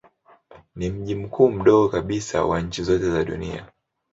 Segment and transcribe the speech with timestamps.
[0.75, 3.71] Ni mji mkuu mdogo kabisa wa nchi zote za dunia.